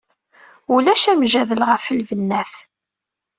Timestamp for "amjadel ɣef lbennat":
1.11-2.53